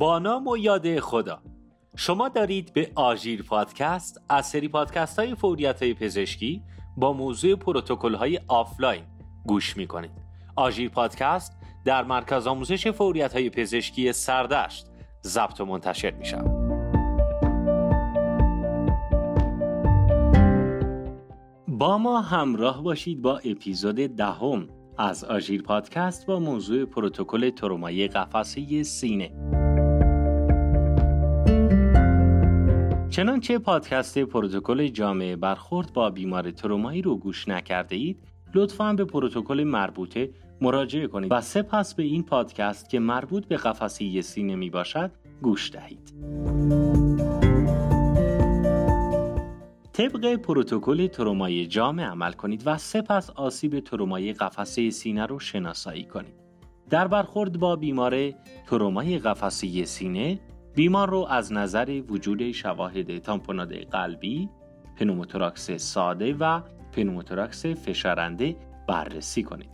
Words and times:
با 0.00 0.18
نام 0.18 0.48
و 0.48 0.56
یاد 0.56 0.98
خدا. 1.00 1.42
شما 1.96 2.28
دارید 2.28 2.72
به 2.72 2.90
آژیر 2.94 3.42
پادکست 3.42 4.20
از 4.28 4.46
سری 4.46 4.68
پادکست 4.68 5.18
های 5.18 5.34
فوریت 5.34 5.82
های 5.82 5.94
پزشکی 5.94 6.62
با 6.96 7.12
موضوع 7.12 7.54
پروتکل 7.54 8.14
های 8.14 8.40
آفلاین 8.48 9.02
گوش 9.46 9.76
می 9.76 9.86
کنید 9.86 10.10
آژیر 10.56 10.90
پادکست 10.90 11.56
در 11.84 12.04
مرکز 12.04 12.46
آموزش 12.46 12.88
فوریت 12.88 13.32
های 13.32 13.50
پزشکی 13.50 14.12
سردشت 14.12 14.86
ضبط 15.22 15.60
و 15.60 15.64
منتشر 15.64 16.10
می 16.10 16.24
شود 16.24 16.50
با 21.68 21.98
ما 21.98 22.20
همراه 22.20 22.82
باشید 22.82 23.22
با 23.22 23.38
اپیزود 23.38 23.96
دهم 23.96 24.68
از 24.98 25.24
آژیر 25.24 25.62
پادکست 25.62 26.26
با 26.26 26.38
موضوع 26.38 26.84
پروتکل 26.84 27.50
ترومای 27.50 28.08
قفسه 28.08 28.82
سینه. 28.82 29.69
چنانچه 33.10 33.58
پادکست 33.58 34.18
پروتکل 34.18 34.88
جامعه 34.88 35.36
برخورد 35.36 35.92
با 35.92 36.10
بیمار 36.10 36.50
ترومایی 36.50 37.02
رو 37.02 37.16
گوش 37.16 37.48
نکرده 37.48 37.96
اید 37.96 38.22
لطفا 38.54 38.92
به 38.92 39.04
پروتکل 39.04 39.64
مربوطه 39.64 40.30
مراجعه 40.60 41.06
کنید 41.06 41.32
و 41.32 41.40
سپس 41.40 41.94
به 41.94 42.02
این 42.02 42.22
پادکست 42.22 42.88
که 42.88 42.98
مربوط 42.98 43.46
به 43.46 43.56
قفسه 43.56 44.20
سینه 44.20 44.54
می 44.54 44.70
باشد 44.70 45.10
گوش 45.42 45.72
دهید 45.72 46.14
طبق 49.92 50.36
پروتکل 50.36 51.06
ترومای 51.06 51.66
جامع 51.66 52.04
عمل 52.04 52.32
کنید 52.32 52.62
و 52.66 52.78
سپس 52.78 53.30
آسیب 53.30 53.80
ترومای 53.80 54.32
قفسه 54.32 54.90
سینه 54.90 55.26
رو 55.26 55.38
شناسایی 55.38 56.04
کنید. 56.04 56.34
در 56.90 57.08
برخورد 57.08 57.58
با 57.58 57.76
بیمار 57.76 58.30
ترومای 58.66 59.18
قفسه 59.18 59.84
سینه 59.84 60.40
بیمار 60.80 61.10
رو 61.10 61.26
از 61.30 61.52
نظر 61.52 62.02
وجود 62.08 62.52
شواهد 62.52 63.18
تامپوناد 63.18 63.74
قلبی، 63.74 64.48
پنوموتوراکس 64.96 65.70
ساده 65.70 66.34
و 66.34 66.60
پنوموتوراکس 66.92 67.66
فشارنده 67.66 68.56
بررسی 68.88 69.42
کنید. 69.42 69.70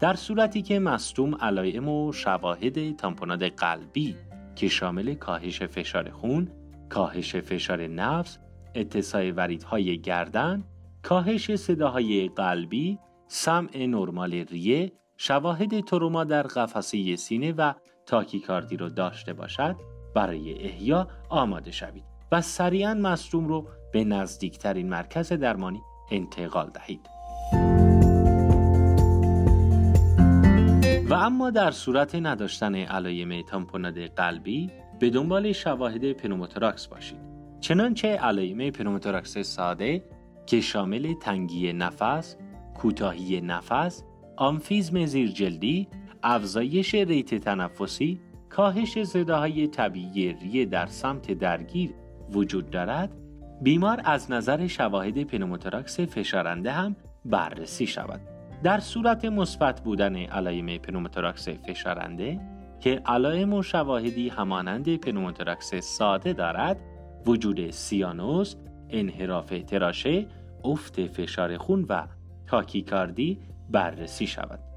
در 0.00 0.14
صورتی 0.14 0.62
که 0.62 0.78
مصدوم 0.78 1.34
علائم 1.34 1.88
و 1.88 2.12
شواهد 2.12 2.96
تامپوناد 2.96 3.44
قلبی 3.44 4.16
که 4.56 4.68
شامل 4.68 5.14
کاهش 5.14 5.62
فشار 5.62 6.10
خون، 6.10 6.48
کاهش 6.88 7.36
فشار 7.36 7.86
نبض، 7.86 8.38
اتساع 8.74 9.30
وریدهای 9.30 10.00
گردن، 10.00 10.64
کاهش 11.02 11.54
صداهای 11.54 12.28
قلبی، 12.28 12.98
سمع 13.26 13.86
نرمال 13.86 14.34
ریه، 14.34 14.92
شواهد 15.16 15.80
تروما 15.80 16.24
در 16.24 16.42
قفسه 16.42 17.16
سینه 17.16 17.52
و 17.52 17.72
تاکی‌کاردی 18.06 18.76
رو 18.76 18.88
داشته 18.88 19.32
باشد 19.32 19.76
برای 20.14 20.64
احیا 20.64 21.08
آماده 21.28 21.70
شوید 21.70 22.04
و 22.32 22.40
سریعا 22.40 22.94
مصدوم 22.94 23.48
رو 23.48 23.68
به 23.92 24.04
نزدیکترین 24.04 24.88
مرکز 24.88 25.32
درمانی 25.32 25.80
انتقال 26.10 26.70
دهید. 26.74 27.00
و 31.10 31.14
اما 31.14 31.50
در 31.50 31.70
صورت 31.70 32.14
نداشتن 32.14 32.74
علایم 32.74 33.42
تامپوناد 33.42 33.98
قلبی 33.98 34.70
به 34.98 35.10
دنبال 35.10 35.52
شواهد 35.52 36.12
پنوموتراکس 36.12 36.86
باشید. 36.86 37.18
چنانچه 37.60 38.08
علائم 38.08 38.70
پنوموتوراکس 38.70 39.38
ساده 39.38 40.04
که 40.46 40.60
شامل 40.60 41.14
تنگی 41.14 41.72
نفس، 41.72 42.36
کوتاهی 42.74 43.40
نفس، 43.40 44.04
آمفیزم 44.36 45.06
زیرجلدی، 45.06 45.88
افزایش 46.22 46.94
rate 46.94 47.34
تنفسی، 47.34 48.20
کاهش 48.58 49.02
صداهای 49.02 49.66
طبیعی 49.66 50.32
ریه 50.32 50.64
در 50.64 50.86
سمت 50.86 51.32
درگیر 51.32 51.90
وجود 52.32 52.70
دارد، 52.70 53.10
بیمار 53.62 54.00
از 54.04 54.30
نظر 54.30 54.66
شواهد 54.66 55.22
پنوموتوراکس 55.22 56.00
فشارنده 56.00 56.72
هم 56.72 56.96
بررسی 57.24 57.86
شود. 57.86 58.20
در 58.62 58.78
صورت 58.78 59.24
مثبت 59.24 59.80
بودن 59.80 60.16
علائم 60.16 60.78
پنوموتوراکس 60.78 61.48
فشارنده 61.48 62.40
که 62.80 63.02
علائم 63.06 63.52
و 63.52 63.62
شواهدی 63.62 64.28
همانند 64.28 64.96
پنوموتوراکس 64.96 65.74
ساده 65.74 66.32
دارد، 66.32 66.78
وجود 67.26 67.70
سیانوس، 67.70 68.54
انحراف 68.90 69.52
تراشه، 69.66 70.26
افت 70.64 71.06
فشار 71.06 71.56
خون 71.56 71.86
و 71.88 72.06
تاکیکاردی 72.46 73.38
بررسی 73.70 74.26
شود. 74.26 74.67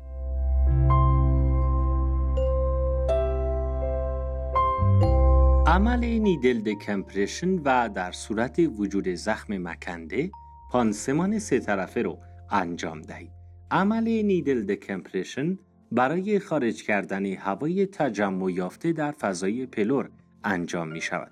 عمل 5.71 6.05
نیدل 6.05 6.59
دکمپرشن 6.59 7.55
و 7.55 7.89
در 7.89 8.11
صورت 8.11 8.59
وجود 8.77 9.07
زخم 9.07 9.57
مکنده 9.57 10.31
پانسمان 10.71 11.39
سه 11.39 11.59
طرفه 11.59 12.01
رو 12.01 12.17
انجام 12.49 13.01
دهید. 13.01 13.31
عمل 13.71 14.03
نیدل 14.03 14.65
دکمپرشن 14.65 15.59
برای 15.91 16.39
خارج 16.39 16.83
کردن 16.83 17.25
هوای 17.25 17.85
تجمع 17.85 18.51
یافته 18.51 18.91
در 18.91 19.11
فضای 19.11 19.65
پلور 19.65 20.09
انجام 20.43 20.87
می 20.87 21.01
شود. 21.01 21.31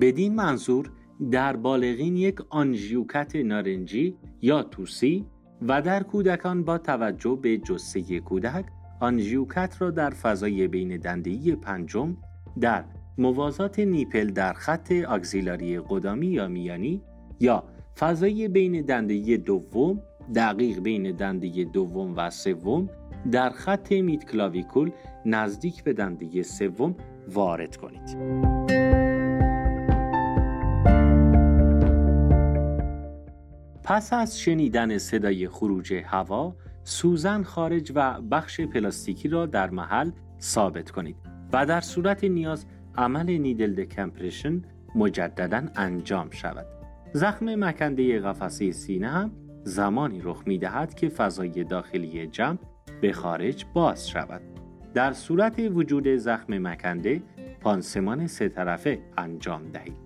بدین 0.00 0.34
منظور 0.34 0.92
در 1.30 1.56
بالغین 1.56 2.16
یک 2.16 2.40
آنژیوکت 2.50 3.36
نارنجی 3.36 4.16
یا 4.42 4.62
توسی 4.62 5.26
و 5.62 5.82
در 5.82 6.02
کودکان 6.02 6.64
با 6.64 6.78
توجه 6.78 7.38
به 7.42 7.58
جسه 7.58 8.20
کودک 8.20 8.64
آنژیوکت 9.00 9.76
را 9.78 9.90
در 9.90 10.10
فضای 10.10 10.68
بین 10.68 10.96
دندهی 10.96 11.56
پنجم 11.56 12.16
در 12.60 12.84
موازات 13.18 13.78
نیپل 13.78 14.30
در 14.30 14.52
خط 14.52 14.92
آگزیلاری 14.92 15.80
قدامی 15.88 16.26
یا 16.26 16.48
میانی 16.48 17.02
یا 17.40 17.64
فضای 17.98 18.48
بین 18.48 18.82
دندهی 18.82 19.36
دوم 19.38 20.02
دقیق 20.34 20.80
بین 20.80 21.16
دنده 21.16 21.64
دوم 21.64 22.14
و 22.16 22.30
سوم 22.30 22.88
در 23.32 23.50
خط 23.50 23.92
میت 23.92 24.24
کلاویکول 24.24 24.90
نزدیک 25.26 25.84
به 25.84 25.92
دنده 25.92 26.42
سوم 26.42 26.94
وارد 27.28 27.76
کنید. 27.76 28.16
پس 33.82 34.12
از 34.12 34.40
شنیدن 34.40 34.98
صدای 34.98 35.48
خروج 35.48 35.94
هوا، 36.04 36.56
سوزن 36.84 37.42
خارج 37.42 37.92
و 37.94 38.20
بخش 38.20 38.60
پلاستیکی 38.60 39.28
را 39.28 39.46
در 39.46 39.70
محل 39.70 40.10
ثابت 40.40 40.90
کنید 40.90 41.16
و 41.52 41.66
در 41.66 41.80
صورت 41.80 42.24
نیاز 42.24 42.66
عمل 42.98 43.30
نیدل 43.30 43.74
دکمپرشن 43.74 44.62
مجددا 44.94 45.62
انجام 45.76 46.30
شود. 46.30 46.66
زخم 47.12 47.54
مکنده 47.54 48.20
قفسه 48.20 48.72
سینه 48.72 49.08
هم 49.08 49.30
زمانی 49.64 50.20
رخ 50.20 50.42
می 50.46 50.58
دهد 50.58 50.94
که 50.94 51.08
فضای 51.08 51.64
داخلی 51.64 52.26
جمع 52.26 52.58
به 53.00 53.12
خارج 53.12 53.64
باز 53.74 54.08
شود. 54.08 54.40
در 54.94 55.12
صورت 55.12 55.58
وجود 55.58 56.16
زخم 56.16 56.58
مکنده 56.58 57.22
پانسمان 57.60 58.26
سه 58.26 58.48
طرفه 58.48 58.98
انجام 59.18 59.68
دهید. 59.68 59.96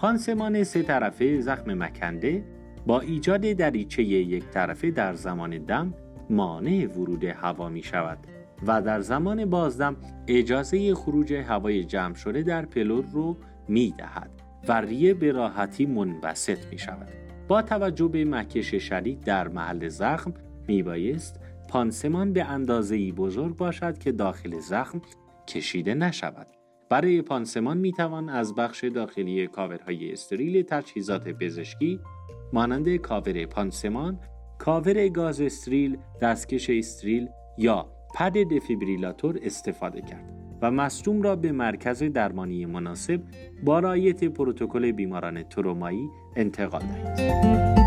پانسمان 0.00 0.64
سه 0.64 0.82
طرفه 0.82 1.40
زخم 1.40 1.74
مکنده 1.74 2.44
با 2.86 3.00
ایجاد 3.00 3.40
دریچه 3.40 4.02
یک 4.02 4.44
طرفه 4.44 4.90
در 4.90 5.14
زمان 5.14 5.58
دم 5.58 5.94
مانع 6.30 6.86
ورود 6.86 7.24
هوا 7.24 7.68
می 7.68 7.82
شود 7.82 8.18
و 8.66 8.82
در 8.82 9.00
زمان 9.00 9.44
بازدم 9.44 9.96
اجازه 10.26 10.94
خروج 10.94 11.32
هوای 11.32 11.84
جمع 11.84 12.14
شده 12.14 12.42
در 12.42 12.66
پلور 12.66 13.04
رو 13.12 13.36
می 13.68 13.94
دهد 13.98 14.30
و 14.68 14.80
ریه 14.80 15.14
به 15.14 15.32
راحتی 15.32 15.86
منبسط 15.86 16.58
می 16.70 16.78
شود. 16.78 17.12
با 17.48 17.62
توجه 17.62 18.08
به 18.08 18.24
مکش 18.24 18.74
شدید 18.74 19.20
در 19.20 19.48
محل 19.48 19.88
زخم 19.88 20.34
می 20.68 20.82
بایست 20.82 21.40
پانسمان 21.68 22.32
به 22.32 22.44
اندازه‌ای 22.44 23.12
بزرگ 23.12 23.56
باشد 23.56 23.98
که 23.98 24.12
داخل 24.12 24.58
زخم 24.58 25.02
کشیده 25.48 25.94
نشود. 25.94 26.46
برای 26.90 27.22
پانسمان 27.22 27.78
می 27.78 27.92
توان 27.92 28.28
از 28.28 28.54
بخش 28.54 28.84
داخلی 28.84 29.46
کاورهای 29.46 30.12
استریل 30.12 30.62
تجهیزات 30.62 31.28
پزشکی 31.28 32.00
مانند 32.52 32.96
کاور 32.96 33.46
پانسمان، 33.46 34.20
کاور 34.58 35.08
گاز 35.08 35.40
استریل، 35.40 35.98
دستکش 36.20 36.70
استریل 36.70 37.28
یا 37.58 37.97
پد 38.14 38.32
دفیبریلاتور 38.32 39.38
استفاده 39.42 40.02
کرد 40.02 40.38
و 40.62 40.70
مصدوم 40.70 41.22
را 41.22 41.36
به 41.36 41.52
مرکز 41.52 42.02
درمانی 42.02 42.66
مناسب 42.66 43.20
با 43.64 43.78
رعایت 43.78 44.24
پروتکل 44.24 44.92
بیماران 44.92 45.42
ترومایی 45.42 46.10
انتقال 46.36 46.82
دهید. 47.16 47.78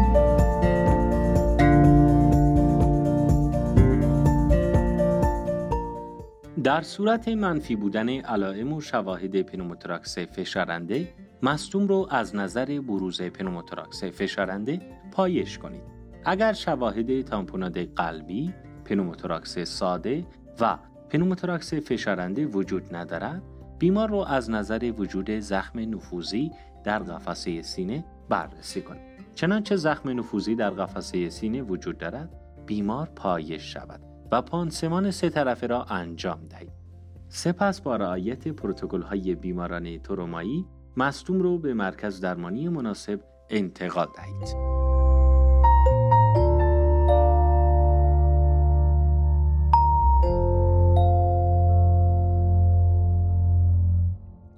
در 6.64 6.82
صورت 6.82 7.28
منفی 7.28 7.76
بودن 7.76 8.10
علائم 8.10 8.74
و 8.74 8.82
شواهد 8.82 9.42
پنوموتراکس 9.42 10.18
فشارنده 10.18 11.08
مصدوم 11.44 11.88
رو 11.88 12.08
از 12.10 12.36
نظر 12.36 12.82
بروز 12.88 13.22
پنوموتراکس 13.22 14.04
فشارنده 14.04 14.82
پایش 15.12 15.58
کنید. 15.58 15.82
اگر 16.26 16.54
شواهد 16.54 17.22
تامپوناد 17.22 17.78
قلبی، 17.78 18.54
پنوموتراکس 18.86 19.60
ساده 19.60 20.26
و 20.60 20.78
پنوموتراکس 21.10 21.74
فشارنده 21.74 22.46
وجود 22.46 22.96
ندارد، 22.96 23.42
بیمار 23.80 24.10
رو 24.10 24.18
از 24.18 24.50
نظر 24.50 24.94
وجود 24.98 25.40
زخم 25.40 25.80
نفوذی 25.80 26.52
در 26.84 27.00
قفسه 27.00 27.62
سینه 27.62 28.06
بررسی 28.30 28.82
کنید. 28.82 29.02
چنانچه 29.36 29.76
زخم 29.76 30.20
نفوذی 30.20 30.56
در 30.56 30.70
قفسه 30.70 31.30
سینه 31.30 31.62
وجود 31.62 31.98
دارد، 31.98 32.30
بیمار 32.66 33.10
پایش 33.16 33.74
شود 33.74 34.00
و 34.32 34.42
پانسمان 34.42 35.12
سه 35.12 35.30
طرفه 35.30 35.68
را 35.68 35.84
انجام 35.84 36.40
دهید. 36.50 36.72
سپس 37.30 37.82
با 37.82 37.96
رعایت 37.96 38.48
پروتکل 38.48 39.02
های 39.02 39.36
بیماران 39.36 39.98
ترومایی 39.98 40.66
مصدوم 40.98 41.40
رو 41.40 41.58
به 41.58 41.74
مرکز 41.74 42.22
درمانی 42.22 42.70
مناسب 42.70 43.20
انتقال 43.50 44.08
دهید. 44.16 44.81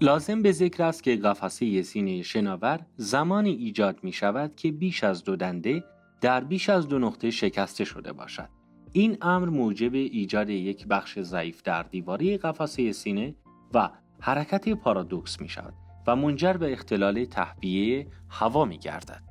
لازم 0.03 0.41
به 0.41 0.51
ذکر 0.51 0.83
است 0.83 1.03
که 1.03 1.15
قفسه 1.15 1.81
سینه 1.81 2.21
شناور 2.21 2.79
زمانی 2.97 3.49
ایجاد 3.49 3.99
می 4.03 4.11
شود 4.11 4.55
که 4.55 4.71
بیش 4.71 5.03
از 5.03 5.23
دو 5.23 5.35
دنده 5.35 5.83
در 6.21 6.43
بیش 6.43 6.69
از 6.69 6.87
دو 6.87 6.99
نقطه 6.99 7.31
شکسته 7.31 7.85
شده 7.85 8.13
باشد. 8.13 8.49
این 8.91 9.17
امر 9.21 9.49
موجب 9.49 9.93
ایجاد 9.93 10.49
یک 10.49 10.87
بخش 10.87 11.19
ضعیف 11.19 11.61
در 11.63 11.83
دیواری 11.83 12.37
قفسه 12.37 12.91
سینه 12.91 13.35
و 13.73 13.89
حرکت 14.19 14.69
پارادوکس 14.69 15.41
می 15.41 15.49
شود 15.49 15.73
و 16.07 16.15
منجر 16.15 16.53
به 16.53 16.73
اختلال 16.73 17.25
تهویه 17.25 18.07
هوا 18.29 18.65
می 18.65 18.77
گردد. 18.77 19.23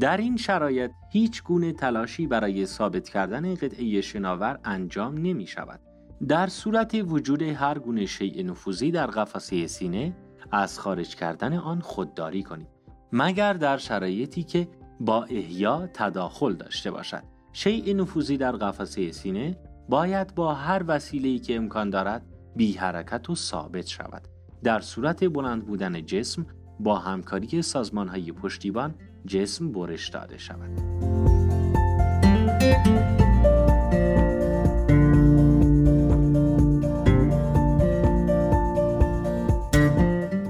در 0.00 0.16
این 0.16 0.36
شرایط 0.36 0.90
هیچ 1.12 1.42
گونه 1.42 1.72
تلاشی 1.72 2.26
برای 2.26 2.66
ثابت 2.66 3.08
کردن 3.08 3.54
قطعه 3.54 4.00
شناور 4.00 4.58
انجام 4.64 5.14
نمی 5.14 5.46
شود 5.46 5.80
در 6.28 6.46
صورت 6.46 6.94
وجود 6.94 7.42
هر 7.42 7.78
گونه 7.78 8.06
شیء 8.06 8.42
نفوذی 8.42 8.90
در 8.90 9.06
قفسه 9.06 9.66
سینه 9.66 10.16
از 10.52 10.78
خارج 10.78 11.16
کردن 11.16 11.54
آن 11.54 11.80
خودداری 11.80 12.42
کنید. 12.42 12.66
مگر 13.12 13.52
در 13.52 13.76
شرایطی 13.76 14.42
که 14.42 14.68
با 15.00 15.24
احیا 15.24 15.86
تداخل 15.94 16.52
داشته 16.52 16.90
باشد. 16.90 17.22
شیء 17.52 17.94
نفوذی 17.94 18.36
در 18.36 18.52
قفسه 18.52 19.12
سینه 19.12 19.58
باید 19.88 20.34
با 20.34 20.54
هر 20.54 20.84
وسیله‌ای 20.86 21.38
که 21.38 21.56
امکان 21.56 21.90
دارد 21.90 22.22
بی 22.56 22.72
حرکت 22.72 23.30
و 23.30 23.34
ثابت 23.34 23.86
شود. 23.86 24.28
در 24.62 24.80
صورت 24.80 25.24
بلند 25.24 25.66
بودن 25.66 26.06
جسم 26.06 26.46
با 26.80 26.98
همکاری 26.98 27.62
سازمان 27.62 28.08
های 28.08 28.32
پشتیبان 28.32 28.94
جسم 29.26 29.72
برش 29.72 30.08
داده 30.08 30.38
شود. 30.38 30.80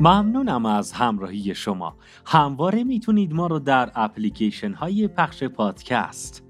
ممنونم 0.05 0.67
از 0.67 0.93
همراهی 0.93 1.55
شما. 1.55 1.97
همواره 2.27 2.85
می‌تونید 2.85 3.33
ما 3.33 3.47
رو 3.47 3.59
در 3.59 3.91
اپلیکیشن 3.95 4.73
های 4.73 5.09
پخش 5.09 5.45
پادکست 5.45 6.45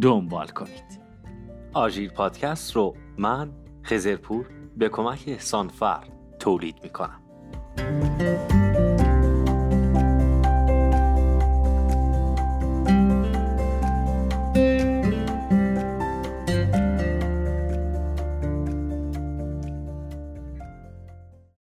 دنبال 0.00 0.46
کنید. 0.46 1.00
آژیر 1.72 2.10
پادکست 2.10 2.76
رو 2.76 2.94
من 3.18 3.50
خزرپور 3.84 4.46
به 4.76 4.88
کمک 4.88 5.24
احسان 5.26 5.68
فر 5.68 6.04
تولید 6.38 6.76
می‌کنم. 6.82 7.20